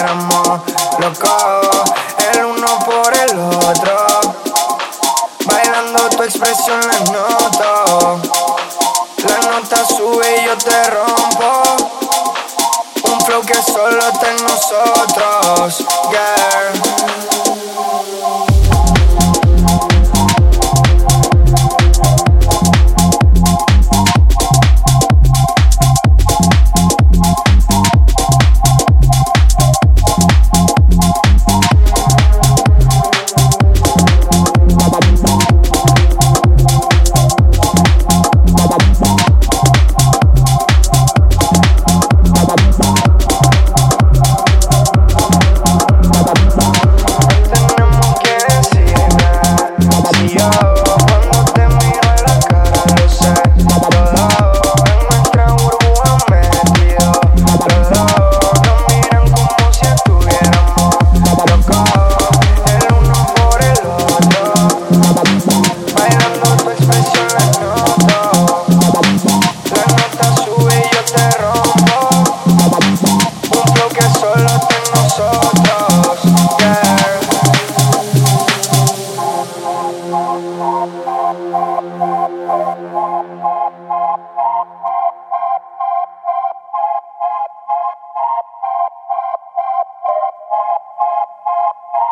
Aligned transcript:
éramos 0.00 0.60
locos, 0.98 1.92
el 2.32 2.44
uno 2.44 2.78
por 2.86 3.14
el 3.14 3.38
otro. 3.38 4.20
Bailando 5.44 6.08
tu 6.08 6.22
expresión 6.22 6.80
la 6.80 7.00
noto, 7.12 8.20
la 9.28 9.50
nota 9.50 9.84
sube 9.84 10.42
y 10.42 10.46
yo 10.46 10.56
te 10.56 10.84
rompo. 10.90 11.62
Un 13.12 13.20
flow 13.20 13.42
que 13.42 13.62
solo 13.62 14.00
está 14.08 14.30
en 14.30 14.42
nosotros, 14.42 15.84
girl. 16.10 17.39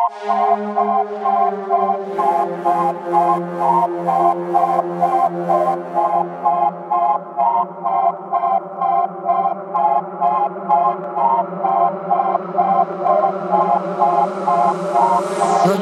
No 0.09 0.15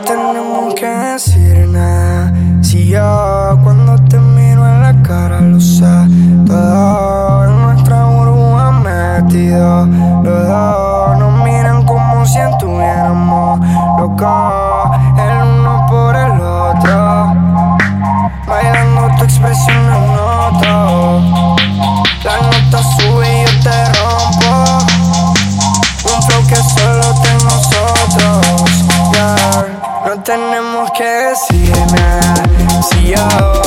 tenemos 0.06 0.74
que 0.74 0.88
decir 0.88 1.68
nada. 1.70 2.34
Si 2.62 2.90
yo 2.90 3.17
Can't 30.98 31.38
see 31.38 31.66
it 31.66 31.92
now. 31.92 32.82
See 32.82 33.10
you. 33.10 33.67